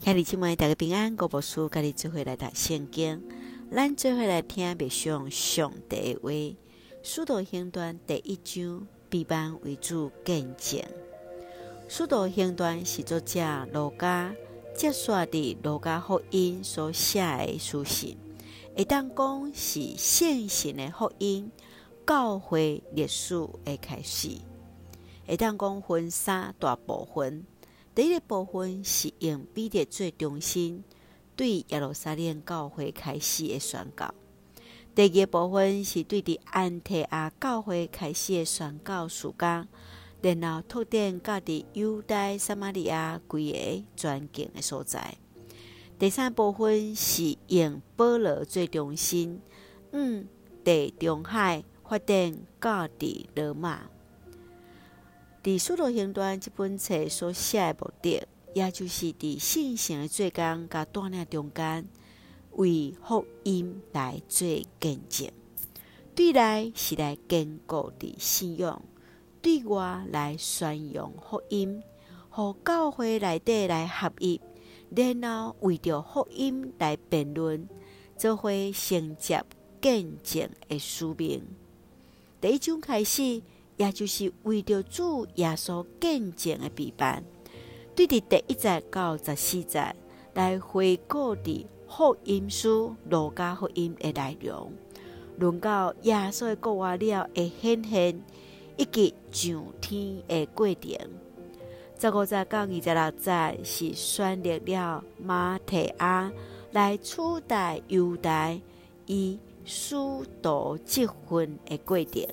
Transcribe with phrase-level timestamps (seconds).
[0.00, 3.20] 兄弟姐妹，大家平安，我无事，甲你做伙来读圣经，
[3.70, 6.56] 咱做伙来听默想上帝的话。
[7.02, 10.80] 使徒行传第一章，备班为主见证。
[11.88, 13.40] 使徒行传是作者
[13.72, 14.32] 罗家
[14.74, 18.16] 接续伫罗家福音所写的书信，
[18.76, 21.50] 会当讲是现行的福音，
[22.06, 24.30] 教会历史的开始，
[25.26, 27.44] 会当讲分三大部分。
[27.98, 30.84] 第一个部分是用彼得做中心，
[31.34, 34.14] 对耶路撒冷教会开始的宣告；
[34.94, 39.66] 第二个部分是对伫安提阿教会开始的宣告时间，
[40.22, 45.00] 然后拓展到伫犹大、撒玛利亚几个全境的所在；
[45.98, 49.40] 第三部分是用保罗做中心，
[49.90, 50.28] 嗯，
[50.62, 53.90] 地中海发展到伫罗马。
[55.48, 61.88] 伫《使徒行传》这本册所写的目的，也就是伫圣城的做工甲锻炼中间，
[62.50, 64.46] 为福音来做
[64.78, 65.30] 见证；
[66.14, 68.82] 对内是来坚固的信仰，
[69.40, 71.82] 对外来宣扬福音，
[72.28, 74.38] 和教会内底来合一，
[74.94, 77.66] 然后为着福音来辩论，
[78.18, 79.42] 做伙承接
[79.80, 81.42] 见证的使命。
[82.38, 83.40] 第一章开始。
[83.78, 87.24] 也就是为着主耶稣见证的陪伴，
[87.94, 89.94] 对伫第一节到十四节
[90.34, 94.70] 来回顾伫福音书路加福音的内容，
[95.38, 98.20] 论到耶稣的国外了的显现
[98.76, 100.98] 以及上天的过程。
[102.00, 106.30] 十五节到二十六节是选立了马提亚
[106.72, 108.56] 来取代犹大
[109.06, 109.96] 以使
[110.42, 112.24] 徒职分的过程。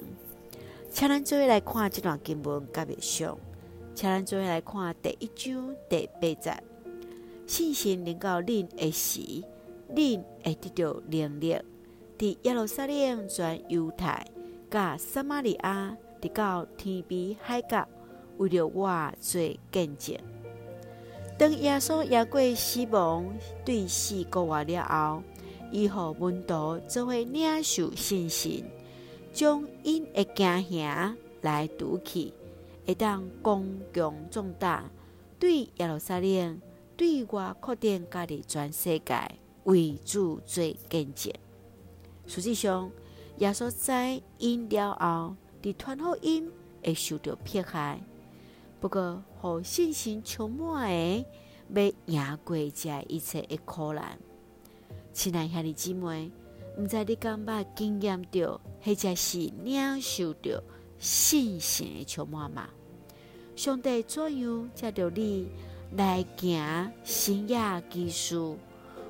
[0.95, 3.37] 请咱做伙来看这段经文甲默想，
[3.93, 6.63] 请咱做伙来看第一章第八节。
[7.45, 9.19] 信心临到恁的时，
[9.93, 11.57] 恁会得到能力，
[12.17, 14.25] 伫耶路撒冷全犹太
[14.71, 17.85] 甲撒玛利亚，直到天边海角，
[18.37, 19.41] 为了我做
[19.73, 20.15] 见证。
[21.37, 23.25] 当耶稣也过死亡，
[23.65, 25.21] 对死过完了后，
[25.73, 28.63] 伊予门徒做伙领受信心。
[29.35, 32.31] 将因的惊吓来拄去，
[32.87, 34.89] 会当光强壮大，
[35.37, 36.61] 对耶路撒冷，
[36.95, 39.13] 对外扩展家己全世界
[39.65, 41.33] 为主做见证。
[42.25, 42.89] 实际上，
[43.39, 46.49] 耶稣知因了后，伫传福音
[46.81, 47.99] 会受到迫害，
[48.79, 50.89] 不过，互信心充满
[51.73, 54.17] 的，要赢过这一切的苦难。
[55.11, 56.31] 亲爱兄弟姊妹。
[56.77, 60.61] 毋知你敢捌经验到，或者是领受到
[60.97, 62.69] 信心的充满吗？
[63.55, 65.47] 上帝怎样借着你
[65.95, 68.37] 来行新约奇事，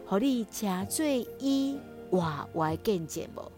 [0.06, 1.04] 互你成做
[1.40, 1.80] 伊
[2.12, 3.52] 活活见证无？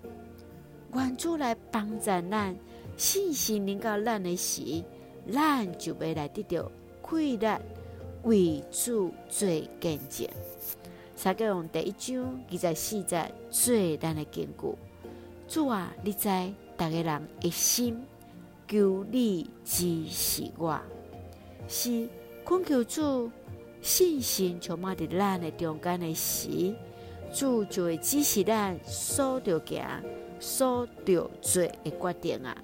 [0.94, 2.56] 愿主来帮助咱，
[2.96, 4.82] 信心能够咱的时，
[5.30, 7.60] 咱就要来得到快乐，
[8.24, 9.50] 为主做
[9.82, 10.26] 见证。
[11.18, 14.78] 撒该用第一章二十四节做咱的根据。
[15.48, 16.30] 主啊，你知
[16.78, 18.00] 逐个人一心
[18.68, 20.80] 求你支持我，
[21.68, 22.08] 是
[22.44, 23.32] 困求主
[23.82, 26.76] 信心充满伫咱的中间的时，
[27.34, 29.84] 主就会支持咱所着行、
[30.40, 32.56] 所着做的决定啊！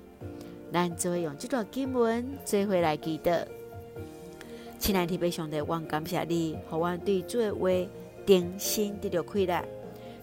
[0.71, 3.47] 咱就会用这段经文做回来记得。
[4.77, 7.89] 亲爱的弟兄姊妹，我感谢你，和我对做的话。
[8.25, 9.63] 定心得到快乐，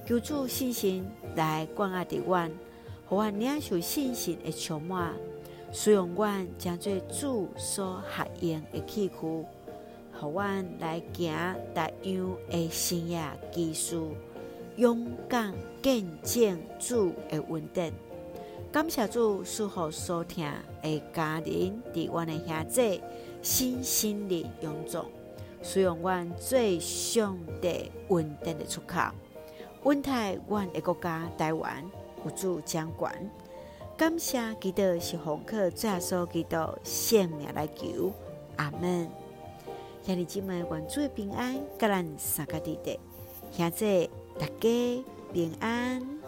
[0.06, 1.06] 求主信心
[1.36, 2.50] 来关爱的阮，
[3.06, 5.14] 互阮领受信心的充满，
[5.72, 9.14] 使用阮将做主所合用的器具，
[10.18, 13.22] 互阮来行逐样的新约
[13.52, 14.00] 奇事，
[14.76, 17.92] 勇敢见证主的稳定。
[18.72, 20.46] 感谢主赐福所听
[20.82, 23.00] 的家人，伫阮的兄弟
[23.42, 25.04] 心心的永壮。
[25.62, 28.98] 使用阮最上的稳定的出口，
[29.83, 31.84] 稳台阮的国家台湾
[32.24, 33.15] 有主掌管，
[33.97, 38.12] 感谢基督是红客，最后所基督性命来求，
[38.57, 39.09] 阿门。
[40.03, 42.98] 兄弟姊妹，愿主的平安，甲咱三个弟弟，
[43.53, 44.09] 现在
[44.39, 46.19] 大家平安。